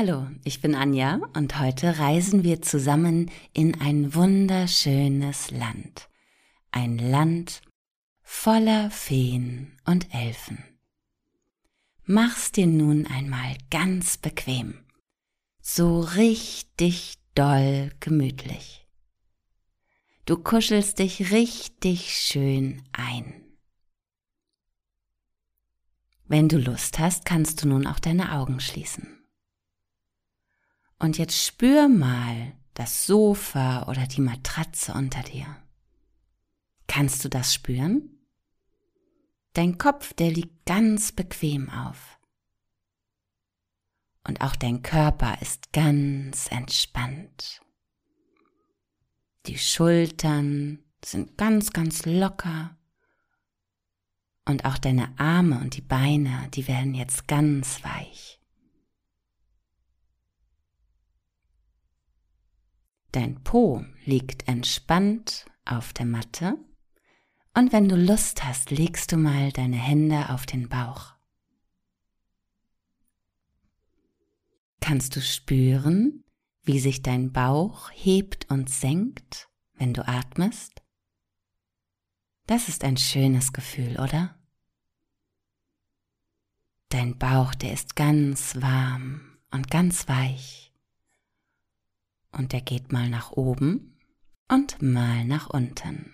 Hallo, 0.00 0.28
ich 0.44 0.60
bin 0.60 0.76
Anja 0.76 1.18
und 1.34 1.58
heute 1.58 1.98
reisen 1.98 2.44
wir 2.44 2.62
zusammen 2.62 3.32
in 3.52 3.80
ein 3.80 4.14
wunderschönes 4.14 5.50
Land. 5.50 6.08
Ein 6.70 6.98
Land 6.98 7.62
voller 8.22 8.92
Feen 8.92 9.76
und 9.86 10.14
Elfen. 10.14 10.62
Mach's 12.04 12.52
dir 12.52 12.68
nun 12.68 13.08
einmal 13.08 13.56
ganz 13.72 14.18
bequem, 14.18 14.78
so 15.60 15.98
richtig 15.98 17.14
doll 17.34 17.90
gemütlich. 17.98 18.86
Du 20.26 20.36
kuschelst 20.36 21.00
dich 21.00 21.32
richtig 21.32 22.14
schön 22.14 22.84
ein. 22.92 23.42
Wenn 26.28 26.48
du 26.48 26.56
Lust 26.56 27.00
hast, 27.00 27.24
kannst 27.24 27.64
du 27.64 27.68
nun 27.68 27.84
auch 27.84 27.98
deine 27.98 28.30
Augen 28.30 28.60
schließen. 28.60 29.17
Und 30.98 31.18
jetzt 31.18 31.44
spür 31.44 31.88
mal 31.88 32.52
das 32.74 33.06
Sofa 33.06 33.88
oder 33.88 34.06
die 34.06 34.20
Matratze 34.20 34.92
unter 34.94 35.22
dir. 35.22 35.46
Kannst 36.86 37.24
du 37.24 37.28
das 37.28 37.54
spüren? 37.54 38.18
Dein 39.52 39.78
Kopf, 39.78 40.12
der 40.14 40.30
liegt 40.30 40.66
ganz 40.66 41.12
bequem 41.12 41.70
auf. 41.70 42.18
Und 44.26 44.40
auch 44.40 44.56
dein 44.56 44.82
Körper 44.82 45.40
ist 45.40 45.72
ganz 45.72 46.48
entspannt. 46.50 47.60
Die 49.46 49.58
Schultern 49.58 50.80
sind 51.04 51.38
ganz, 51.38 51.72
ganz 51.72 52.04
locker. 52.04 52.76
Und 54.44 54.64
auch 54.64 54.78
deine 54.78 55.18
Arme 55.18 55.58
und 55.60 55.76
die 55.76 55.82
Beine, 55.82 56.48
die 56.54 56.68
werden 56.68 56.94
jetzt 56.94 57.26
ganz 57.28 57.82
weich. 57.84 58.37
Dein 63.12 63.42
Po 63.42 63.84
liegt 64.04 64.48
entspannt 64.48 65.46
auf 65.64 65.92
der 65.92 66.06
Matte 66.06 66.58
und 67.54 67.72
wenn 67.72 67.88
du 67.88 67.96
Lust 67.96 68.44
hast, 68.44 68.70
legst 68.70 69.12
du 69.12 69.16
mal 69.16 69.50
deine 69.50 69.76
Hände 69.76 70.28
auf 70.28 70.44
den 70.44 70.68
Bauch. 70.68 71.14
Kannst 74.80 75.16
du 75.16 75.22
spüren, 75.22 76.22
wie 76.62 76.78
sich 76.78 77.02
dein 77.02 77.32
Bauch 77.32 77.90
hebt 77.92 78.50
und 78.50 78.70
senkt, 78.70 79.48
wenn 79.74 79.94
du 79.94 80.06
atmest? 80.06 80.82
Das 82.46 82.68
ist 82.68 82.84
ein 82.84 82.96
schönes 82.96 83.52
Gefühl, 83.52 83.98
oder? 83.98 84.38
Dein 86.90 87.18
Bauch, 87.18 87.54
der 87.54 87.72
ist 87.72 87.96
ganz 87.96 88.60
warm 88.60 89.38
und 89.50 89.70
ganz 89.70 90.08
weich 90.08 90.67
und 92.32 92.52
der 92.52 92.60
geht 92.60 92.92
mal 92.92 93.08
nach 93.08 93.32
oben 93.32 93.96
und 94.48 94.80
mal 94.82 95.24
nach 95.24 95.48
unten. 95.48 96.12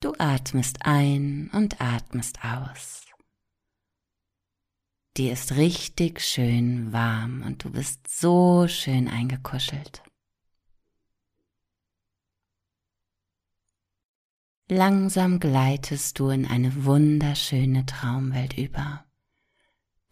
Du 0.00 0.12
atmest 0.18 0.84
ein 0.84 1.50
und 1.52 1.80
atmest 1.80 2.44
aus. 2.44 3.06
Dir 5.16 5.32
ist 5.32 5.52
richtig 5.52 6.20
schön 6.20 6.92
warm 6.92 7.42
und 7.42 7.64
du 7.64 7.70
bist 7.70 8.08
so 8.08 8.66
schön 8.68 9.08
eingekuschelt. 9.08 10.02
Langsam 14.68 15.40
gleitest 15.40 16.18
du 16.18 16.30
in 16.30 16.46
eine 16.46 16.84
wunderschöne 16.84 17.86
Traumwelt 17.86 18.58
über 18.58 19.03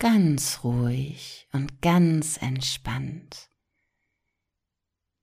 ganz 0.03 0.65
ruhig 0.65 1.47
und 1.53 1.81
ganz 1.81 2.37
entspannt. 2.37 3.49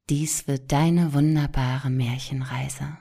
Dies 0.10 0.48
wird 0.48 0.72
deine 0.72 1.14
wunderbare 1.14 1.90
Märchenreise. 1.90 2.98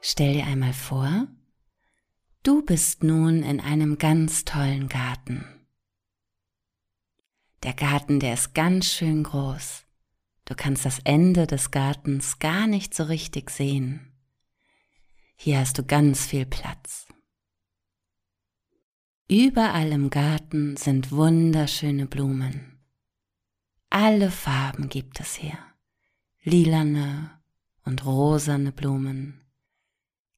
Stell 0.00 0.32
dir 0.32 0.46
einmal 0.46 0.72
vor, 0.72 1.28
du 2.42 2.62
bist 2.62 3.04
nun 3.04 3.44
in 3.44 3.60
einem 3.60 3.96
ganz 3.98 4.44
tollen 4.44 4.88
Garten. 4.88 5.59
Der 7.62 7.74
Garten, 7.74 8.20
der 8.20 8.34
ist 8.34 8.54
ganz 8.54 8.86
schön 8.86 9.22
groß. 9.22 9.84
Du 10.46 10.54
kannst 10.54 10.86
das 10.86 10.98
Ende 11.04 11.46
des 11.46 11.70
Gartens 11.70 12.38
gar 12.38 12.66
nicht 12.66 12.94
so 12.94 13.04
richtig 13.04 13.50
sehen. 13.50 14.12
Hier 15.36 15.58
hast 15.58 15.76
du 15.78 15.84
ganz 15.84 16.26
viel 16.26 16.46
Platz. 16.46 17.06
Überall 19.28 19.92
im 19.92 20.10
Garten 20.10 20.76
sind 20.76 21.12
wunderschöne 21.12 22.06
Blumen. 22.06 22.80
Alle 23.90 24.30
Farben 24.30 24.88
gibt 24.88 25.20
es 25.20 25.34
hier. 25.34 25.58
Lilane 26.42 27.30
und 27.84 28.04
rosane 28.06 28.72
Blumen, 28.72 29.40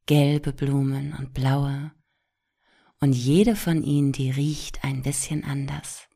gelbe 0.07 0.53
Blumen 0.53 1.15
und 1.15 1.33
blaue. 1.33 1.93
Und 3.01 3.13
jede 3.13 3.57
von 3.57 3.83
ihnen, 3.83 4.13
die 4.13 4.31
riecht 4.31 4.85
ein 4.85 5.03
bisschen 5.03 5.45
anders. 5.45 6.09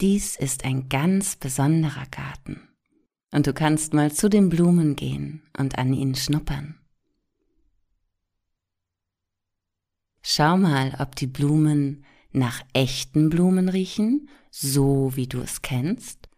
Dies 0.00 0.36
ist 0.36 0.64
ein 0.64 0.88
ganz 0.88 1.34
besonderer 1.34 2.06
Garten. 2.06 2.68
Und 3.32 3.48
du 3.48 3.52
kannst 3.52 3.94
mal 3.94 4.12
zu 4.12 4.28
den 4.28 4.48
Blumen 4.48 4.94
gehen 4.94 5.42
und 5.58 5.76
an 5.76 5.92
ihnen 5.92 6.14
schnuppern. 6.14 6.78
Schau 10.22 10.56
mal, 10.56 10.96
ob 11.00 11.16
die 11.16 11.26
Blumen 11.26 12.04
nach 12.30 12.62
echten 12.74 13.28
Blumen 13.28 13.68
riechen, 13.68 14.28
so 14.50 15.16
wie 15.16 15.26
du 15.26 15.40
es 15.40 15.62
kennst, 15.62 16.28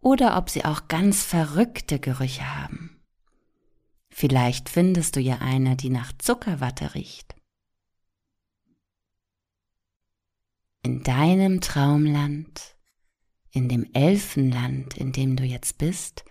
oder 0.00 0.36
ob 0.36 0.48
sie 0.48 0.64
auch 0.64 0.86
ganz 0.86 1.24
verrückte 1.24 1.98
Gerüche 1.98 2.56
haben. 2.56 3.02
Vielleicht 4.10 4.68
findest 4.68 5.16
du 5.16 5.20
ja 5.20 5.38
eine, 5.38 5.76
die 5.76 5.90
nach 5.90 6.12
Zuckerwatte 6.18 6.94
riecht. 6.94 7.34
In 10.82 11.02
deinem 11.02 11.60
Traumland 11.60 12.77
in 13.58 13.68
dem 13.68 13.92
Elfenland, 13.92 14.96
in 14.96 15.10
dem 15.10 15.34
du 15.34 15.42
jetzt 15.42 15.78
bist, 15.78 16.24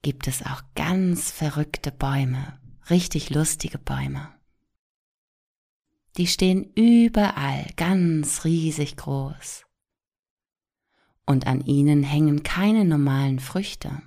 gibt 0.00 0.26
es 0.26 0.42
auch 0.42 0.62
ganz 0.74 1.30
verrückte 1.30 1.92
Bäume, 1.92 2.58
richtig 2.88 3.28
lustige 3.28 3.76
Bäume. 3.76 4.32
Die 6.16 6.26
stehen 6.26 6.72
überall 6.74 7.66
ganz 7.76 8.46
riesig 8.46 8.96
groß. 8.96 9.66
Und 11.26 11.46
an 11.46 11.60
ihnen 11.60 12.04
hängen 12.04 12.42
keine 12.42 12.86
normalen 12.86 13.38
Früchte. 13.38 14.00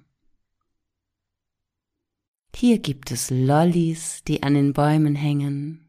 Hier 2.56 2.80
gibt 2.80 3.12
es 3.12 3.30
Lollis, 3.30 4.24
die 4.24 4.42
an 4.42 4.56
den 4.56 4.74
Bäumen 4.74 5.14
hängen, 5.14 5.85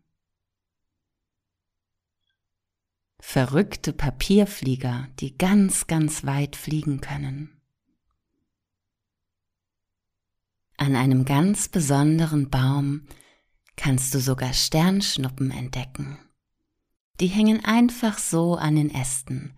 verrückte 3.20 3.92
Papierflieger, 3.92 5.08
die 5.20 5.36
ganz, 5.36 5.86
ganz 5.86 6.24
weit 6.24 6.56
fliegen 6.56 7.00
können. 7.00 7.50
An 10.76 10.94
einem 10.94 11.24
ganz 11.24 11.68
besonderen 11.68 12.50
Baum 12.50 13.06
kannst 13.76 14.14
du 14.14 14.20
sogar 14.20 14.52
Sternschnuppen 14.52 15.50
entdecken. 15.50 16.18
Die 17.20 17.28
hängen 17.28 17.64
einfach 17.64 18.18
so 18.18 18.56
an 18.56 18.76
den 18.76 18.94
Ästen 18.94 19.56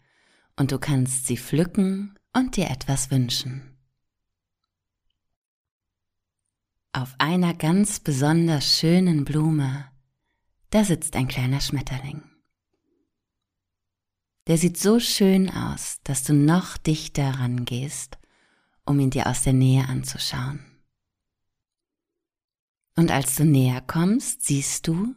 und 0.56 0.70
du 0.70 0.78
kannst 0.78 1.26
sie 1.26 1.36
pflücken 1.36 2.16
und 2.32 2.56
dir 2.56 2.70
etwas 2.70 3.10
wünschen. 3.10 3.76
Auf 6.92 7.14
einer 7.18 7.54
ganz 7.54 8.00
besonders 8.00 8.78
schönen 8.78 9.24
Blume, 9.24 9.90
da 10.70 10.84
sitzt 10.84 11.16
ein 11.16 11.28
kleiner 11.28 11.60
Schmetterling. 11.60 12.27
Der 14.48 14.56
sieht 14.56 14.78
so 14.78 14.98
schön 14.98 15.50
aus, 15.50 16.00
dass 16.04 16.24
du 16.24 16.32
noch 16.32 16.78
dichter 16.78 17.38
rangehst, 17.38 18.18
um 18.86 18.98
ihn 18.98 19.10
dir 19.10 19.26
aus 19.26 19.42
der 19.42 19.52
Nähe 19.52 19.86
anzuschauen. 19.86 20.64
Und 22.96 23.10
als 23.10 23.36
du 23.36 23.44
näher 23.44 23.82
kommst, 23.82 24.46
siehst 24.46 24.88
du, 24.88 25.14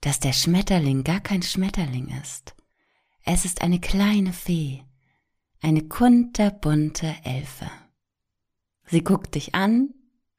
dass 0.00 0.18
der 0.18 0.32
Schmetterling 0.32 1.04
gar 1.04 1.20
kein 1.20 1.42
Schmetterling 1.42 2.08
ist. 2.20 2.56
Es 3.24 3.44
ist 3.44 3.62
eine 3.62 3.80
kleine 3.80 4.32
Fee, 4.32 4.82
eine 5.60 5.82
kunterbunte 5.82 7.14
Elfe. 7.22 7.70
Sie 8.88 9.02
guckt 9.02 9.36
dich 9.36 9.54
an 9.54 9.94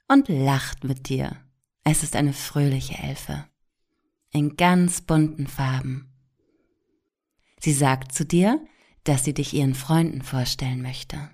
und 0.10 0.28
lacht 0.28 0.84
mit 0.84 1.08
dir. 1.08 1.38
Es 1.84 2.04
ist 2.04 2.16
eine 2.18 2.34
fröhliche 2.34 2.98
Elfe 2.98 3.46
in 4.32 4.58
ganz 4.58 5.02
bunten 5.02 5.48
Farben. 5.48 6.17
Sie 7.60 7.74
sagt 7.74 8.14
zu 8.14 8.26
dir, 8.26 8.64
dass 9.04 9.24
sie 9.24 9.34
dich 9.34 9.54
ihren 9.54 9.74
Freunden 9.74 10.22
vorstellen 10.22 10.82
möchte. 10.82 11.30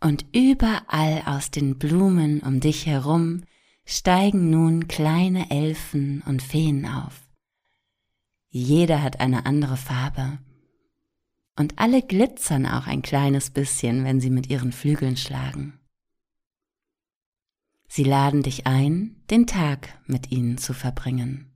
Und 0.00 0.26
überall 0.34 1.22
aus 1.24 1.50
den 1.50 1.78
Blumen 1.78 2.40
um 2.40 2.60
dich 2.60 2.86
herum 2.86 3.42
steigen 3.84 4.50
nun 4.50 4.88
kleine 4.88 5.50
Elfen 5.50 6.22
und 6.26 6.42
Feen 6.42 6.86
auf. 6.86 7.26
Jeder 8.50 9.02
hat 9.02 9.20
eine 9.20 9.46
andere 9.46 9.76
Farbe. 9.76 10.38
Und 11.56 11.78
alle 11.78 12.02
glitzern 12.02 12.66
auch 12.66 12.86
ein 12.86 13.00
kleines 13.00 13.50
bisschen, 13.50 14.04
wenn 14.04 14.20
sie 14.20 14.30
mit 14.30 14.50
ihren 14.50 14.72
Flügeln 14.72 15.16
schlagen. 15.16 15.78
Sie 17.88 18.04
laden 18.04 18.42
dich 18.42 18.66
ein, 18.66 19.16
den 19.30 19.46
Tag 19.46 19.98
mit 20.06 20.30
ihnen 20.30 20.58
zu 20.58 20.74
verbringen. 20.74 21.55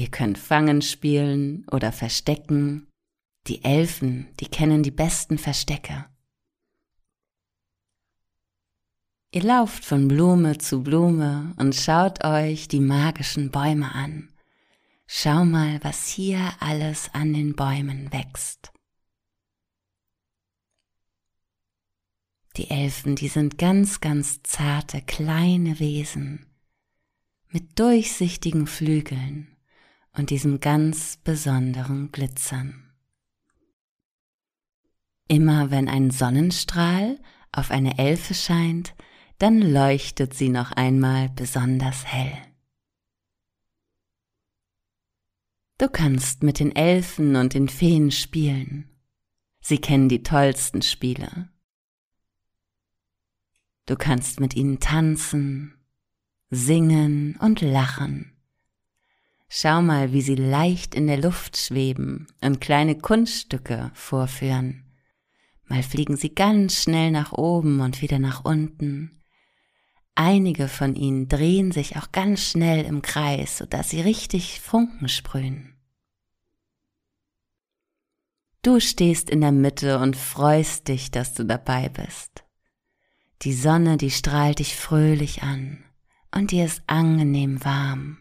Ihr 0.00 0.10
könnt 0.10 0.38
Fangen 0.38 0.80
spielen 0.80 1.66
oder 1.70 1.92
Verstecken. 1.92 2.88
Die 3.48 3.62
Elfen, 3.62 4.28
die 4.40 4.46
kennen 4.46 4.82
die 4.82 4.90
besten 4.90 5.36
Verstecke. 5.36 6.06
Ihr 9.30 9.42
lauft 9.42 9.84
von 9.84 10.08
Blume 10.08 10.56
zu 10.56 10.82
Blume 10.82 11.54
und 11.58 11.74
schaut 11.74 12.24
euch 12.24 12.66
die 12.66 12.80
magischen 12.80 13.50
Bäume 13.50 13.94
an. 13.94 14.32
Schau 15.06 15.44
mal, 15.44 15.84
was 15.84 16.08
hier 16.08 16.50
alles 16.60 17.10
an 17.12 17.34
den 17.34 17.54
Bäumen 17.54 18.10
wächst. 18.10 18.72
Die 22.56 22.70
Elfen, 22.70 23.16
die 23.16 23.28
sind 23.28 23.58
ganz, 23.58 24.00
ganz 24.00 24.42
zarte, 24.44 25.02
kleine 25.02 25.78
Wesen 25.78 26.46
mit 27.50 27.78
durchsichtigen 27.78 28.66
Flügeln 28.66 29.58
und 30.12 30.30
diesem 30.30 30.60
ganz 30.60 31.18
besonderen 31.18 32.12
Glitzern. 32.12 32.92
Immer 35.28 35.70
wenn 35.70 35.88
ein 35.88 36.10
Sonnenstrahl 36.10 37.20
auf 37.52 37.70
eine 37.70 37.98
Elfe 37.98 38.34
scheint, 38.34 38.94
dann 39.38 39.62
leuchtet 39.62 40.34
sie 40.34 40.48
noch 40.48 40.72
einmal 40.72 41.28
besonders 41.30 42.04
hell. 42.04 42.36
Du 45.78 45.88
kannst 45.88 46.42
mit 46.42 46.58
den 46.58 46.76
Elfen 46.76 47.36
und 47.36 47.54
den 47.54 47.68
Feen 47.68 48.10
spielen. 48.10 48.90
Sie 49.62 49.78
kennen 49.78 50.08
die 50.08 50.22
tollsten 50.22 50.82
Spiele. 50.82 51.48
Du 53.86 53.96
kannst 53.96 54.40
mit 54.40 54.54
ihnen 54.54 54.78
tanzen, 54.78 55.74
singen 56.50 57.36
und 57.40 57.60
lachen. 57.60 58.39
Schau 59.52 59.82
mal, 59.82 60.12
wie 60.12 60.22
sie 60.22 60.36
leicht 60.36 60.94
in 60.94 61.08
der 61.08 61.20
Luft 61.20 61.56
schweben 61.56 62.28
und 62.40 62.60
kleine 62.60 62.96
Kunststücke 62.96 63.90
vorführen. 63.94 64.84
Mal 65.64 65.82
fliegen 65.82 66.16
sie 66.16 66.32
ganz 66.32 66.80
schnell 66.80 67.10
nach 67.10 67.32
oben 67.32 67.80
und 67.80 68.00
wieder 68.00 68.20
nach 68.20 68.44
unten. 68.44 69.20
Einige 70.14 70.68
von 70.68 70.94
ihnen 70.94 71.26
drehen 71.26 71.72
sich 71.72 71.96
auch 71.96 72.12
ganz 72.12 72.48
schnell 72.48 72.84
im 72.84 73.02
Kreis, 73.02 73.58
sodass 73.58 73.90
sie 73.90 74.00
richtig 74.00 74.60
Funken 74.60 75.08
sprühen. 75.08 75.74
Du 78.62 78.78
stehst 78.78 79.28
in 79.28 79.40
der 79.40 79.52
Mitte 79.52 79.98
und 79.98 80.16
freust 80.16 80.86
dich, 80.86 81.10
dass 81.10 81.34
du 81.34 81.44
dabei 81.44 81.88
bist. 81.88 82.44
Die 83.42 83.54
Sonne, 83.54 83.96
die 83.96 84.12
strahlt 84.12 84.60
dich 84.60 84.76
fröhlich 84.76 85.42
an 85.42 85.82
und 86.32 86.52
dir 86.52 86.66
ist 86.66 86.82
angenehm 86.86 87.64
warm. 87.64 88.19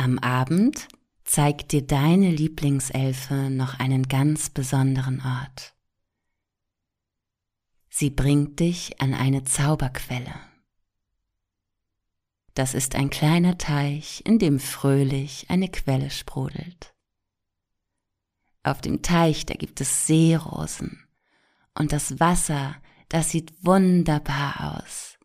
Am 0.00 0.18
Abend 0.18 0.88
zeigt 1.24 1.72
dir 1.72 1.86
deine 1.86 2.30
Lieblingselfe 2.30 3.50
noch 3.50 3.80
einen 3.80 4.08
ganz 4.08 4.48
besonderen 4.48 5.20
Ort. 5.20 5.74
Sie 7.90 8.08
bringt 8.08 8.60
dich 8.60 8.98
an 9.02 9.12
eine 9.12 9.44
Zauberquelle. 9.44 10.32
Das 12.54 12.72
ist 12.72 12.94
ein 12.94 13.10
kleiner 13.10 13.58
Teich, 13.58 14.22
in 14.24 14.38
dem 14.38 14.58
fröhlich 14.58 15.44
eine 15.50 15.68
Quelle 15.68 16.08
sprudelt. 16.08 16.94
Auf 18.62 18.80
dem 18.80 19.02
Teich, 19.02 19.44
da 19.44 19.52
gibt 19.52 19.82
es 19.82 20.06
Seerosen 20.06 21.06
und 21.74 21.92
das 21.92 22.18
Wasser, 22.18 22.74
das 23.10 23.28
sieht 23.28 23.52
wunderbar 23.66 24.78
aus. 24.78 25.18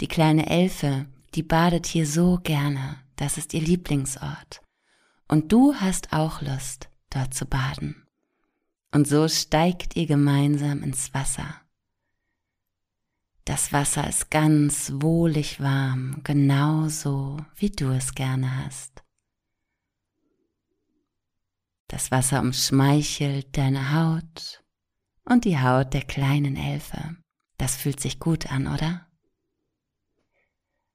Die 0.00 0.08
kleine 0.08 0.48
Elfe, 0.48 1.04
die 1.34 1.42
badet 1.42 1.84
hier 1.84 2.06
so 2.06 2.40
gerne, 2.42 3.05
das 3.16 3.38
ist 3.38 3.54
ihr 3.54 3.60
Lieblingsort. 3.60 4.62
Und 5.28 5.52
du 5.52 5.74
hast 5.74 6.12
auch 6.12 6.40
Lust, 6.40 6.88
dort 7.10 7.34
zu 7.34 7.46
baden. 7.46 8.06
Und 8.92 9.08
so 9.08 9.28
steigt 9.28 9.96
ihr 9.96 10.06
gemeinsam 10.06 10.82
ins 10.82 11.12
Wasser. 11.12 11.60
Das 13.44 13.72
Wasser 13.72 14.08
ist 14.08 14.30
ganz 14.30 14.92
wohlig 14.96 15.60
warm, 15.60 16.20
genauso 16.24 17.38
wie 17.56 17.70
du 17.70 17.90
es 17.90 18.14
gerne 18.14 18.64
hast. 18.64 19.04
Das 21.88 22.10
Wasser 22.10 22.40
umschmeichelt 22.40 23.56
deine 23.56 23.92
Haut 23.92 24.64
und 25.24 25.44
die 25.44 25.60
Haut 25.60 25.94
der 25.94 26.02
kleinen 26.02 26.56
Elfe. 26.56 27.16
Das 27.58 27.76
fühlt 27.76 28.00
sich 28.00 28.18
gut 28.18 28.50
an, 28.50 28.66
oder? 28.66 29.05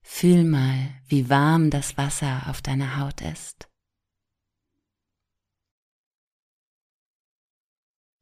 Fühl 0.03 0.43
mal, 0.43 0.89
wie 1.07 1.29
warm 1.29 1.69
das 1.69 1.97
Wasser 1.97 2.43
auf 2.47 2.61
deiner 2.61 2.97
Haut 2.97 3.21
ist. 3.21 3.67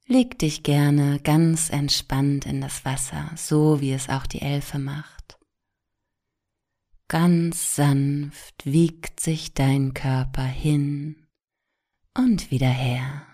Leg 0.06 0.40
dich 0.40 0.64
gerne 0.64 1.20
ganz 1.20 1.70
entspannt 1.70 2.48
in 2.48 2.62
das 2.62 2.84
Wasser, 2.84 3.32
so 3.36 3.80
wie 3.80 3.92
es 3.92 4.10
auch 4.10 4.26
die 4.26 4.42
Elfe 4.42 4.80
macht. 4.80 5.40
Ganz 7.08 7.76
sanft 7.76 8.66
wiegt 8.66 9.20
sich 9.20 9.54
dein 9.54 9.94
Körper 9.94 10.44
hin 10.44 11.28
und 12.16 12.52
wieder 12.52 12.70
her. 12.70 13.26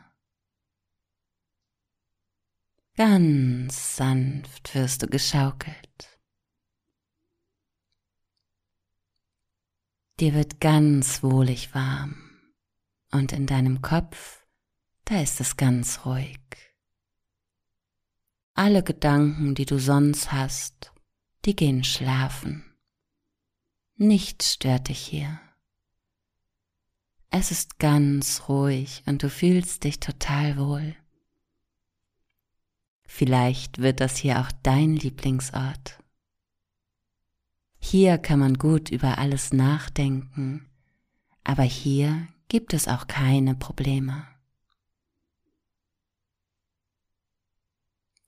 Ganz 2.98 3.98
sanft 3.98 4.76
wirst 4.76 5.02
du 5.02 5.08
geschaukelt. 5.08 6.15
Dir 10.20 10.34
wird 10.34 10.62
ganz 10.62 11.24
wohlig 11.24 11.76
warm 11.76 12.16
und 13.12 13.34
in 13.34 13.48
deinem 13.48 13.82
Kopf, 13.82 14.46
da 15.04 15.22
ist 15.22 15.42
es 15.42 15.58
ganz 15.58 16.06
ruhig. 16.06 16.40
Alle 18.54 18.82
Gedanken, 18.82 19.56
die 19.56 19.66
du 19.66 19.78
sonst 19.78 20.32
hast, 20.32 20.94
die 21.44 21.54
gehen 21.54 21.84
schlafen. 21.84 22.64
Nichts 23.98 24.54
stört 24.54 24.88
dich 24.88 25.00
hier. 25.00 25.40
Es 27.30 27.52
ist 27.52 27.80
ganz 27.80 28.44
ruhig 28.48 29.04
und 29.06 29.22
du 29.22 29.30
fühlst 29.30 29.84
dich 29.84 30.00
total 30.00 30.56
wohl. 30.56 30.96
Vielleicht 33.04 33.80
wird 33.80 34.00
das 34.00 34.16
hier 34.16 34.40
auch 34.40 34.52
dein 34.64 34.96
Lieblingsort. 34.96 36.02
Hier 37.88 38.18
kann 38.18 38.40
man 38.40 38.56
gut 38.56 38.90
über 38.90 39.20
alles 39.20 39.54
nachdenken, 39.54 40.68
aber 41.44 41.62
hier 41.62 42.28
gibt 42.48 42.74
es 42.74 42.88
auch 42.88 43.06
keine 43.06 43.54
Probleme. 43.54 44.26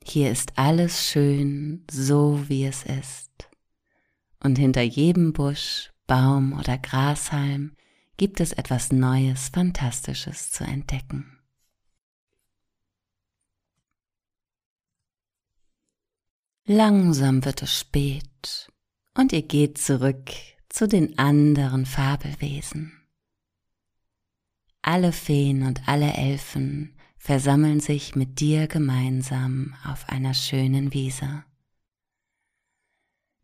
Hier 0.03 0.29
ist 0.29 0.59
alles 0.59 1.09
schön, 1.09 1.83
so 1.89 2.47
wie 2.47 2.65
es 2.65 2.83
ist. 2.83 3.49
Und 4.43 4.59
hinter 4.59 4.83
jedem 4.83 5.33
Busch, 5.33 5.91
Baum 6.05 6.53
oder 6.53 6.77
Grashalm 6.77 7.75
gibt 8.17 8.39
es 8.39 8.53
etwas 8.53 8.91
Neues, 8.91 9.49
Fantastisches 9.49 10.51
zu 10.51 10.65
entdecken. 10.65 11.39
Langsam 16.65 17.43
wird 17.43 17.63
es 17.63 17.79
spät 17.79 18.69
und 19.17 19.33
ihr 19.33 19.41
geht 19.41 19.77
zurück 19.77 20.31
zu 20.69 20.87
den 20.87 21.17
anderen 21.17 21.85
Fabelwesen. 21.85 22.93
Alle 24.81 25.11
Feen 25.11 25.63
und 25.63 25.87
alle 25.87 26.13
Elfen 26.13 26.95
versammeln 27.17 27.79
sich 27.79 28.15
mit 28.15 28.39
dir 28.39 28.67
gemeinsam 28.67 29.75
auf 29.83 30.07
einer 30.07 30.33
schönen 30.33 30.93
Wiese. 30.93 31.43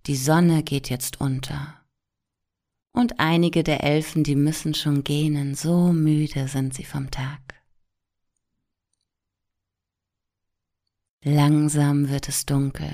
Die 0.06 0.16
Sonne 0.16 0.64
geht 0.64 0.90
jetzt 0.90 1.20
unter. 1.20 1.82
Und 2.92 3.20
einige 3.20 3.64
der 3.64 3.84
Elfen, 3.84 4.24
die 4.24 4.36
müssen 4.36 4.76
schon 4.76 5.04
gähnen, 5.04 5.56
so 5.56 5.92
müde 5.92 6.48
sind 6.48 6.74
sie 6.74 6.86
vom 6.86 7.10
Tag. 7.10 7.40
Langsam 11.24 12.10
wird 12.10 12.30
es 12.30 12.46
dunkel. 12.46 12.94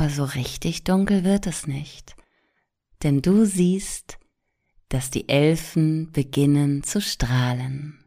Aber 0.00 0.08
so 0.08 0.24
richtig 0.24 0.84
dunkel 0.84 1.24
wird 1.24 1.46
es 1.46 1.66
nicht, 1.66 2.16
denn 3.02 3.20
du 3.20 3.44
siehst, 3.44 4.18
dass 4.88 5.10
die 5.10 5.28
Elfen 5.28 6.10
beginnen 6.10 6.82
zu 6.82 7.02
strahlen. 7.02 8.02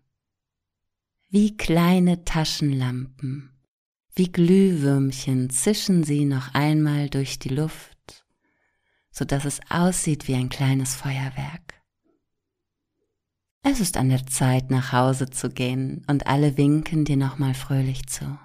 Wie 1.30 1.56
kleine 1.56 2.26
Taschenlampen, 2.26 3.52
wie 4.16 4.32
Glühwürmchen 4.32 5.52
zischen 5.52 6.04
sie 6.04 6.26
noch 6.26 6.56
einmal 6.56 7.12
durch 7.12 7.38
die 7.38 7.50
Luft, 7.50 8.26
so 9.12 9.24
dass 9.24 9.46
es 9.46 9.60
aussieht 9.70 10.28
wie 10.28 10.34
ein 10.34 10.50
kleines 10.50 10.96
Feuerwerk. 10.96 11.76
Es 13.62 13.80
ist 13.80 13.98
an 13.98 14.10
der 14.10 14.26
Zeit, 14.26 14.72
nach 14.72 14.94
Hause 14.94 15.30
zu 15.30 15.52
gehen 15.52 16.04
und 16.08 16.26
alle 16.26 16.58
winken 16.58 17.06
dir 17.06 17.18
nochmal 17.18 17.54
fröhlich 17.54 18.08
zu. 18.08 18.36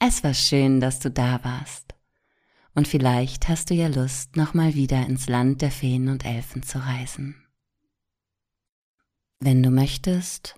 Es 0.00 0.22
war 0.22 0.34
schön, 0.34 0.80
dass 0.80 1.00
du 1.00 1.10
da 1.10 1.42
warst. 1.42 1.94
Und 2.74 2.86
vielleicht 2.86 3.48
hast 3.48 3.70
du 3.70 3.74
ja 3.74 3.88
Lust, 3.88 4.36
nochmal 4.36 4.74
wieder 4.74 5.04
ins 5.06 5.28
Land 5.28 5.62
der 5.62 5.72
Feen 5.72 6.08
und 6.08 6.24
Elfen 6.24 6.62
zu 6.62 6.78
reisen. 6.78 7.34
Wenn 9.40 9.62
du 9.62 9.70
möchtest, 9.70 10.54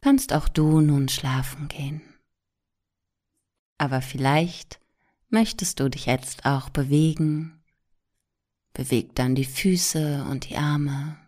kannst 0.00 0.32
auch 0.32 0.48
du 0.48 0.80
nun 0.80 1.08
schlafen 1.08 1.68
gehen. 1.68 2.00
Aber 3.76 4.00
vielleicht 4.00 4.80
möchtest 5.28 5.80
du 5.80 5.90
dich 5.90 6.06
jetzt 6.06 6.46
auch 6.46 6.70
bewegen. 6.70 7.62
Beweg 8.72 9.14
dann 9.14 9.34
die 9.34 9.44
Füße 9.44 10.24
und 10.24 10.48
die 10.48 10.56
Arme 10.56 11.18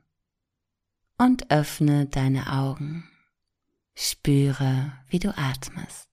und 1.18 1.50
öffne 1.50 2.06
deine 2.06 2.52
Augen. 2.52 3.08
Spüre, 3.94 4.92
wie 5.08 5.18
du 5.18 5.36
atmest. 5.36 6.11